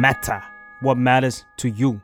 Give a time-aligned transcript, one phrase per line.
[0.00, 0.40] matter
[0.80, 2.00] what matters to you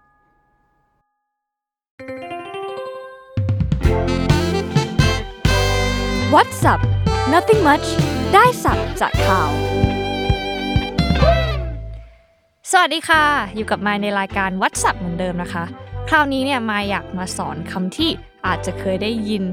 [6.35, 6.80] What's up
[7.35, 7.87] Nothing much
[8.35, 9.51] ได้สับจากข่าว
[12.71, 13.24] สวัสดีค่ะ
[13.56, 15.65] อยู่กับมายในรายการ What's up เหมือนเดิมนะคะ
[16.09, 18.10] คราวนี้เนี่ยมายอยากมาสอนคำที่
[18.47, 19.45] อาจจะเคยได้ยิน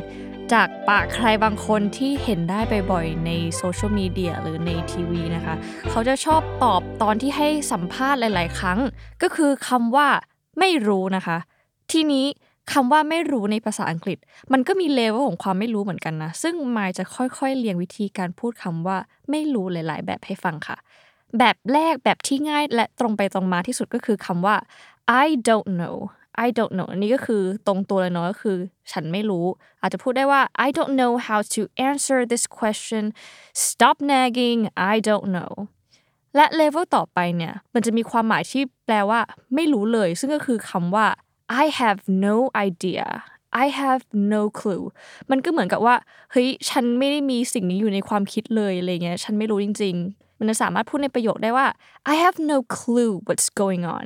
[0.54, 2.60] จากปากใครบางคนที่เห็นได้
[2.92, 5.56] บ่อยๆในโซเชียลมีเดียหรือในทีวีนะคะ
[5.90, 8.80] เขาจะชอบตอบตอนที่ให้สัมภาษณ์หลาย ๆ ครั้ง
[9.21, 10.08] ก็คือคำว่า
[10.60, 11.38] ไม่รู้นะคะ
[11.92, 12.25] ทีนี้
[12.74, 14.18] คำว่าไม่รู้ในภาษาอังกฤษ
[14.52, 18.97] มันก็มีเลเวลของความไม่รู้เหมือนกันนะ ซึ่งมายจะค่อยๆเรียงวิธีการพูดคำว่า
[19.30, 20.78] ไม่รู้หลาย ๆ แบบให้ฟังค่ะ
[21.39, 24.56] แบบแรกแบบที่ง่ายและตรงไปตรงมาที่สุดก็คือคำว่า
[25.25, 25.97] I don't know
[26.46, 28.57] I don't know อันนี้ก็คือตรงตัวเลยเนาะก็คือ
[28.91, 29.46] ฉันไม่รู้
[29.82, 33.03] อาจจะพูดได้ว่า I don't know how to answer this question
[33.66, 34.59] stop nagging
[34.94, 35.52] I don't know
[36.36, 39.19] และเลเวลต่อไปเนี่ย มันจะมีความหมายที่แปลว่า
[39.55, 41.08] ไม่รู้เลย ซึ่งก็คือคำว่า
[41.63, 43.05] I have no idea
[43.63, 44.86] I have no clue
[45.31, 45.95] มันก็เหมือนกับว่า
[46.31, 49.95] เฮ้ย ฉันไม่ได้มีสิ่งนี้อยู่ในความคิดเลยอะไรเงี้ย ฉันไม่รู้จริง
[50.44, 51.67] มันจะสามารถพูดในประโยคได้ว่า
[52.13, 54.05] I have no clue what's going on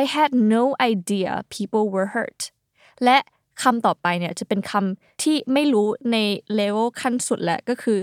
[0.00, 2.40] I had no idea people were hurt
[3.04, 3.18] และ
[3.62, 6.16] คำต่อไปเนี่ยจะเป็นคำที่ไม่รู้ใน
[6.54, 7.98] เลเวลขั้นสุดแหละก็คือ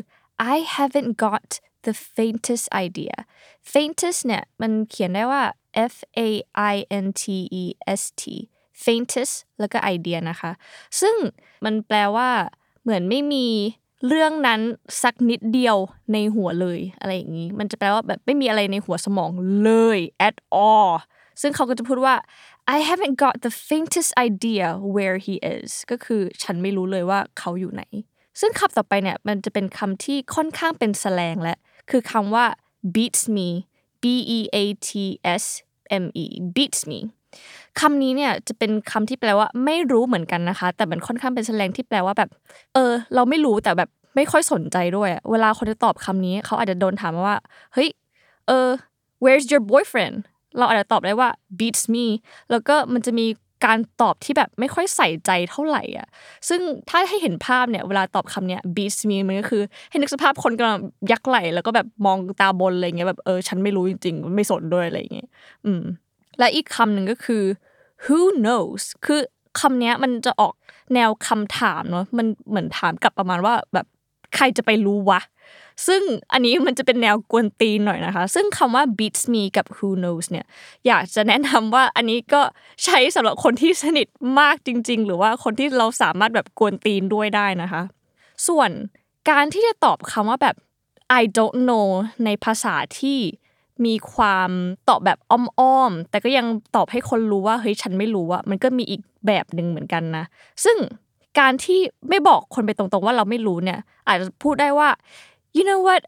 [0.53, 1.47] I haven't got
[1.85, 3.15] the faintest idea
[3.73, 5.43] faintest เนี่ยมันเขียนได้ว่า
[5.93, 5.95] F
[6.27, 6.29] A
[6.73, 7.23] I N T
[7.61, 7.65] E
[7.99, 8.23] S T
[8.83, 10.51] faintest แล้วก็ idea นะคะ
[11.01, 11.15] ซึ่ง
[11.65, 12.29] มันแปลว่า
[12.81, 13.47] เหมือนไม่มี
[14.05, 14.61] เรื่องนั้น
[15.03, 15.77] สักนิดเดียว
[16.13, 19.31] ในหัวเลยอะไรอย่างนี้ มันจะแปลว่าแบบไม่มีอะไรในหัวสมอง
[19.63, 20.91] เลย at all
[21.41, 22.15] ซึ่งเขาก็จะพูดว่า
[22.75, 27.83] I haven't got the faintest idea where he is ก็คือฉันไม่รู้เลยว่าเขาอยู่ไหน
[28.39, 31.55] ซึ่งคำต่อไปเนี่ยมันจะเป็นคำที่ค่อนข้างเป็นแสลงและ
[31.89, 32.45] คือคำว่า
[32.95, 33.49] beats me
[34.01, 34.05] b
[34.37, 34.89] e a t
[35.41, 35.43] s
[36.03, 36.99] m e beats me
[37.79, 42.29] คำนี้เนี่ยจะเป็นคำที่แปลว่าไม่รู้เหมือนกันนะคะ แต่มันค่อนข้างเป็นแสลงที่แปลว่าแบบ
[42.73, 47.35] เออ เราไม่รู้แต่แบบไม่ค่อยสนใจด้วยเวลาคนจะตอบคำนี้ เขาอาจจะโดนถามว่า
[47.73, 47.89] เฮ้ย
[48.47, 48.67] เออ
[49.23, 50.15] where's your boyfriend
[50.57, 51.29] เราอาจจะตอบได้ว่า
[51.59, 52.05] beats me
[52.51, 53.27] แล้วก็มันจะมี
[53.65, 56.07] การตอบที่แบบไม่ค่อยใส่ใจเท่าไหร่อะ
[56.49, 60.77] ซึ่งถ้าให้เห็นภาพเนี่ยเวลาตอบคำเนี้ย beats me มันก็คือ ให้นึกสภาพคนกำลัง
[61.11, 65.27] ยักไหลแล้วก็แบบมองตาบนอะไรเงี้ยแบบเออฉันไม่รู้จริงๆ ไม่สนด้วยอะไรเงี้ย
[65.65, 65.83] อืม
[66.39, 67.43] และอีกคำหนึ่งก็คือ
[68.05, 69.21] who knows คือ
[69.59, 70.53] คำนี้มันจะออก
[70.93, 73.85] แนวคำถามเนาะมันเหมือนถามกลับประมาณว่าแบบ
[74.35, 75.21] ใครจะไปรู้วะ
[75.87, 76.01] ซึ่ง
[76.33, 80.45] อันนี้มันจะเป็นแนวกวนตีนหน่อยนะคะ ซึ่งคำว่า beats me กับ who knows เนี่ย
[80.87, 82.41] อยากจะแนะนำว่าอันนี้ก็
[82.85, 84.07] ใช้สำหรับคนที่สนิท
[84.39, 87.81] มากจริง ๆ หรือว่าคนที่เราสามารถแบบกวนตีนด้วยได้นะคะ
[88.47, 88.69] ส่วน
[89.29, 90.55] การที่จะตอบคำว่าแบบ
[91.21, 91.87] I don't know
[92.25, 93.19] ในภาษาที่
[93.85, 94.49] มีความ
[94.89, 96.45] ตอบแบบอ้อมๆแต่ก็ยัง
[96.75, 100.23] ตอบให้คนรู้ว่าเฮ้ยฉันไม่รู้อะมันก็มีอีกแบบหนึ่งเหมือนกันนะ
[100.63, 100.77] ซึ่ง
[101.39, 101.79] การที่
[102.09, 104.89] ไม่บอกคนไปตรงๆว่าเราไม่รู้เนี่ย อาจจะพูดได้ว่า
[105.57, 106.01] you know what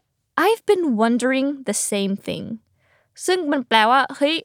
[0.44, 2.44] I've been wondering the same thing
[3.26, 4.36] ซึ่งมันแปลว่าเฮ้ย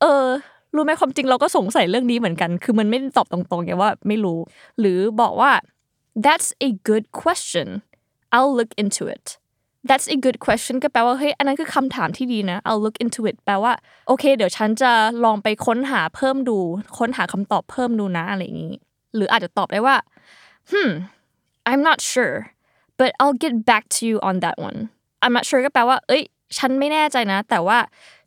[0.00, 0.26] เออ
[0.74, 4.38] รู้ไหมความจริงเราก็สงสัยเรื่องนี้เหมือนกัน คือมันไม่ตอบตรงๆไงว่าไม่รู้
[4.80, 5.52] หรือบอกว่า
[6.24, 7.68] that's a good question
[8.34, 9.26] I'll look into it
[9.88, 13.72] that's a good question ก็แปลว่าเฮ้ยอันนั้นคือคำถามที่ดีนะ I'll look into it แปลว่า
[14.08, 14.92] โอเค เดี๋ยวฉันจะ
[15.24, 16.58] ลองไปค้นหาเพิ่มดู
[16.98, 18.74] ค้นหาคำตอบเพิ่มดูนะอะไรอย่างนี้
[19.14, 19.96] หรืออาจจะตอบได้ว่า
[20.70, 20.90] hmm
[21.70, 22.36] I'm not sure
[22.98, 24.78] but I'll get back to you on that one
[25.22, 26.22] I'm not sure ก็แปลว่า เอ้ย
[26.58, 27.78] ฉันไม่แน่ใจนะ แต่ว่า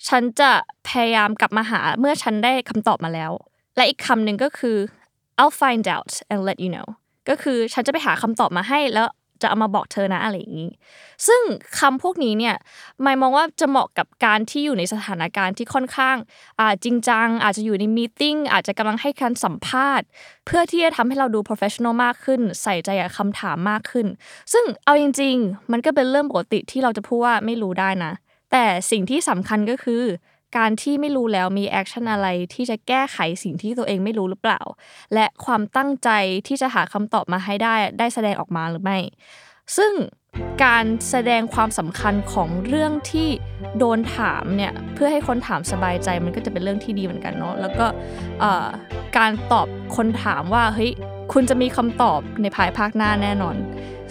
[0.07, 0.51] ฉันจะ
[0.87, 3.31] พยายามกลับมาหาเมื่อฉันได้คำตอบมาแล้ว
[3.75, 4.77] และอีกคำหนึ่งก็คือ
[5.39, 6.87] I'll find out and let you know
[7.29, 9.07] ก็คือฉันจะไปหาคำตอบมาให้แล้ว
[9.43, 10.71] จะเอามาบอกเธอนะอะไรอย่างนี้
[11.27, 11.41] ซึ่ง
[11.79, 12.55] คำพวกนี้เนี่ย
[13.01, 16.17] หมายมองว่าจะเหมาะกับการที่อยู่ในสถานการณ์ที่ค่อนข้าง
[16.83, 20.05] จริงจัง อาจจะอยู่ใน meeting อาจจะกำลังให้การสัมภาษณ์
[20.45, 24.07] เพื่อที่จะทำให้เราดู professional มากขึ้น ใส่ใจกับคำถามมากขึ้น
[24.53, 28.11] ซึ่งเอาจริง ๆ มันก็เป็นเรื่องปกติที่เราจะพูดว่าไม่รู้ได้นะ
[28.51, 30.03] แต่สิ่งที่สำคัญก็คือ
[30.57, 34.61] การที่ไม่รู้แล้วมี action อะไรที่จะแก้ไขสิ่งที่ตัวเองไม่รู้หรือเปล่า
[35.13, 36.09] และความตั้งใจ
[36.47, 38.97] ที่จะหาคำตอบมาให้ได้ได้แสดงออกมาหรือไม่
[39.77, 39.93] ซึ่ง
[40.65, 43.29] การแสดงความสำคัญของเรื่องที่
[43.77, 47.85] โดนถามเนี่ยเพื่อให้คนถามสบายใจมันก็จะเป็นเรื่องที่ดีเหมือนกันเนาะแล้วก็
[49.17, 50.91] การตอบคนถามว่าเฮ้ย
[51.33, 53.55] คุณจะมีคำตอบในภายภาคหน้าแน่นอน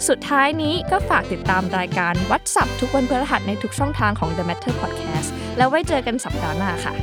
[0.07, 6.93] สุดท้ายนี้ก็ฝากติดตามรายการวัดสับทุกวันพฤหัสในทุกช่องทางของ The Matter Podcast แล้วไว้เจอกันสัปดาห์หน้าค่ะ